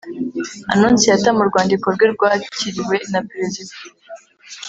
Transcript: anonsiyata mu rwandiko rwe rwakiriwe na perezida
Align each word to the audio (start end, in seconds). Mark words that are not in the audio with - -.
anonsiyata 0.73 1.29
mu 1.37 1.43
rwandiko 1.49 1.85
rwe 1.95 2.05
rwakiriwe 2.13 2.97
na 3.11 3.19
perezida 3.29 3.73